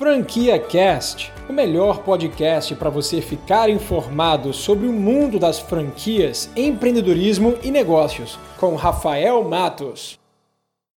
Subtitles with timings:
[0.00, 7.58] Franquia Cast, o melhor podcast para você ficar informado sobre o mundo das franquias, empreendedorismo
[7.62, 10.18] e negócios, com Rafael Matos.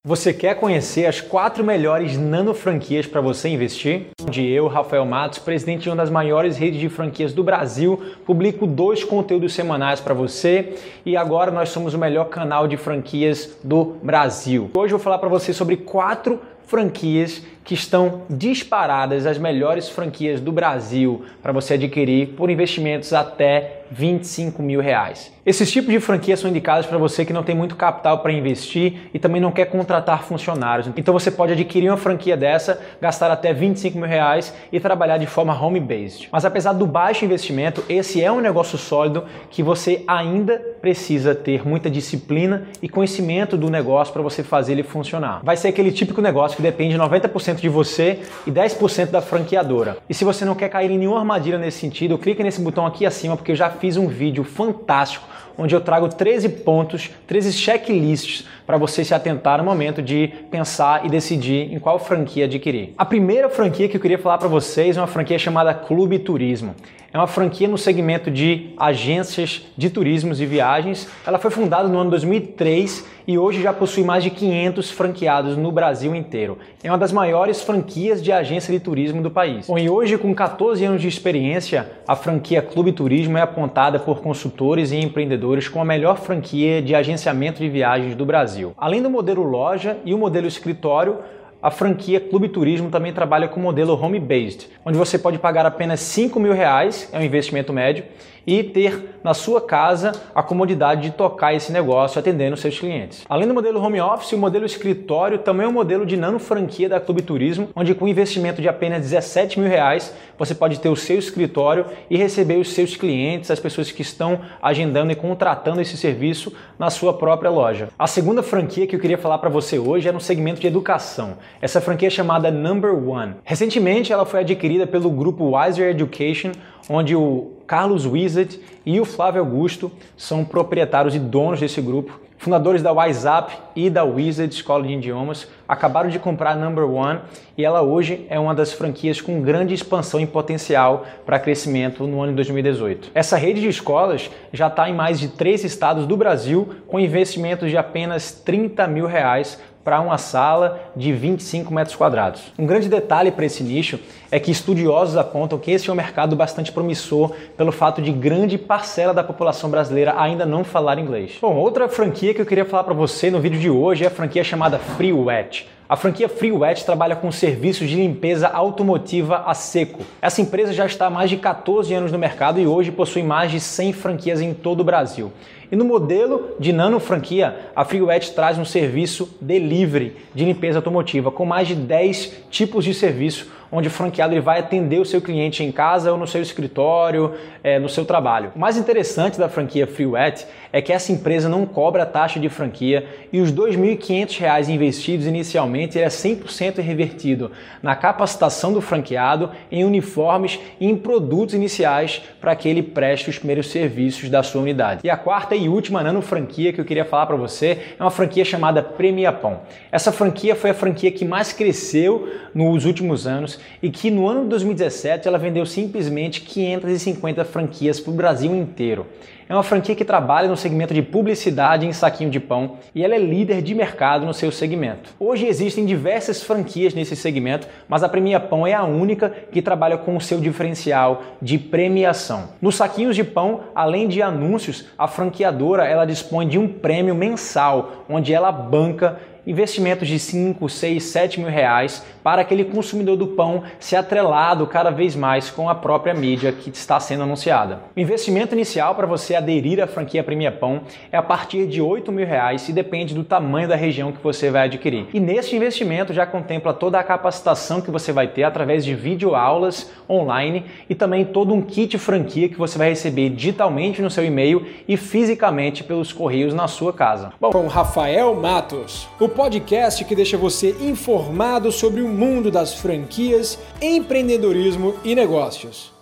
[0.05, 4.07] Você quer conhecer as quatro melhores nano franquias para você investir?
[4.21, 8.67] Onde eu, Rafael Matos, presidente de uma das maiores redes de franquias do Brasil, publico
[8.67, 10.75] dois conteúdos semanais para você
[11.05, 14.71] e agora nós somos o melhor canal de franquias do Brasil.
[14.73, 20.41] Hoje eu vou falar para você sobre quatro franquias que estão disparadas as melhores franquias
[20.41, 25.31] do Brasil para você adquirir por investimentos até 25 mil reais.
[25.45, 29.09] Esses tipos de franquias são indicados para você que não tem muito capital para investir
[29.13, 30.89] e também não quer contratar funcionários.
[30.97, 35.27] Então você pode adquirir uma franquia dessa, gastar até 25 mil reais e trabalhar de
[35.27, 36.29] forma home-based.
[36.31, 41.67] Mas apesar do baixo investimento, esse é um negócio sólido que você ainda precisa ter
[41.67, 45.41] muita disciplina e conhecimento do negócio para você fazer ele funcionar.
[45.43, 49.97] Vai ser aquele típico negócio que depende 90% de você e 10% da franqueadora.
[50.09, 53.05] E se você não quer cair em nenhuma armadilha nesse sentido, clique nesse botão aqui
[53.05, 55.27] acima porque eu já fiz um vídeo fantástico
[55.57, 61.05] onde eu trago 13 pontos, 13 checklists para você se atentar no momento de pensar
[61.05, 62.93] e decidir em qual franquia adquirir.
[62.97, 66.75] A primeira franquia que eu queria falar para vocês é uma franquia chamada Clube Turismo.
[67.13, 71.07] É uma franquia no segmento de agências de turismos e viagens.
[71.27, 75.71] Ela foi fundada no ano 2003 e hoje já possui mais de 500 franqueados no
[75.71, 76.57] Brasil inteiro.
[76.83, 79.67] É uma das maiores franquias de agência de turismo do país.
[79.67, 84.19] Bom, e hoje, com 14 anos de experiência, a franquia Clube Turismo é apontada por
[84.19, 88.73] consultores e empreendedores como a melhor franquia de agenciamento de viagens do Brasil.
[88.75, 91.19] Além do modelo loja e o modelo escritório,
[91.63, 96.01] a franquia Clube Turismo também trabalha com o modelo home-based, onde você pode pagar apenas
[96.01, 98.03] 5 mil reais, é um investimento médio,
[98.45, 103.23] e ter na sua casa a comodidade de tocar esse negócio atendendo seus clientes.
[103.29, 106.89] Além do modelo home office, o modelo escritório também é um modelo de nano franquia
[106.89, 110.95] da Clube Turismo, onde com investimento de apenas 17 mil reais você pode ter o
[110.95, 115.95] seu escritório e receber os seus clientes, as pessoas que estão agendando e contratando esse
[115.95, 117.89] serviço na sua própria loja.
[117.97, 121.37] A segunda franquia que eu queria falar para você hoje é no segmento de educação.
[121.61, 123.35] Essa franquia é chamada Number One.
[123.43, 126.51] Recentemente ela foi adquirida pelo grupo Wiser Education,
[126.89, 132.19] onde o Carlos Wizard e o Flávio Augusto são proprietários e donos desse grupo.
[132.43, 137.21] Fundadores da WhatsApp e da Wizard Escola de Idiomas acabaram de comprar a Number One
[137.57, 142.21] e ela hoje é uma das franquias com grande expansão e potencial para crescimento no
[142.21, 143.11] ano de 2018.
[143.15, 147.69] Essa rede de escolas já está em mais de três estados do Brasil com investimentos
[147.69, 152.41] de apenas 30 mil reais para uma sala de 25 metros quadrados.
[152.57, 153.99] Um grande detalhe para esse nicho
[154.31, 158.57] é que estudiosos apontam que esse é um mercado bastante promissor pelo fato de grande
[158.57, 161.37] parcela da população brasileira ainda não falar inglês.
[161.41, 164.11] Bom, outra franquia que eu queria falar para você no vídeo de hoje é a
[164.11, 165.67] franquia chamada Free Wet.
[165.93, 170.01] A franquia FreeWet trabalha com serviços de limpeza automotiva a seco.
[170.21, 173.51] Essa empresa já está há mais de 14 anos no mercado e hoje possui mais
[173.51, 175.31] de 100 franquias em todo o Brasil.
[175.73, 181.31] E no modelo de nano franquia, a FreeWet traz um serviço delivery de limpeza automotiva
[181.31, 185.19] com mais de 10 tipos de serviço onde o franqueado ele vai atender o seu
[185.19, 188.51] cliente em casa ou no seu escritório, é, no seu trabalho.
[188.55, 193.07] O mais interessante da franquia FreeWet é que essa empresa não cobra taxa de franquia
[193.31, 197.51] e os R$ 2.500 investidos inicialmente é 100% revertido
[197.81, 203.39] na capacitação do franqueado, em uniformes e em produtos iniciais para que ele preste os
[203.39, 205.01] primeiros serviços da sua unidade.
[205.03, 208.11] E a quarta e última nano franquia que eu queria falar para você é uma
[208.11, 209.61] franquia chamada Premia Pão.
[209.91, 214.43] Essa franquia foi a franquia que mais cresceu nos últimos anos e que no ano
[214.43, 219.05] de 2017 ela vendeu simplesmente 550 franquias para o Brasil inteiro.
[219.47, 223.13] É uma franquia que trabalha no segmento de publicidade em saquinho de pão e ela
[223.13, 225.13] é líder de mercado no seu segmento.
[225.19, 229.97] Hoje existem diversas franquias nesse segmento, mas a Premia Pão é a única que trabalha
[229.97, 232.49] com o seu diferencial de premiação.
[232.61, 235.07] Nos saquinhos de pão, além de anúncios, a
[235.43, 241.39] franqueadora ela dispõe de um prêmio mensal, onde ela banca investimentos de 5, 6, 7
[241.39, 246.13] mil reais para aquele consumidor do pão se atrelado cada vez mais com a própria
[246.13, 247.81] mídia que está sendo anunciada.
[247.95, 250.81] O investimento inicial para você aderir à franquia Premia Pão
[251.11, 254.49] é a partir de 8 mil reais e depende do tamanho da região que você
[254.49, 255.07] vai adquirir.
[255.13, 259.91] E nesse investimento já contempla toda a capacitação que você vai ter através de videoaulas
[260.09, 264.65] online e também todo um kit franquia que você vai receber digitalmente no seu e-mail
[264.87, 267.33] e fisicamente pelos correios na sua casa.
[267.39, 273.59] Bom, com Rafael Matos, o podcast que deixa você informado sobre o mundo das franquias,
[273.81, 275.92] empreendedorismo e negócios.